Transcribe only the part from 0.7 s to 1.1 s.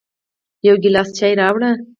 ګیلاس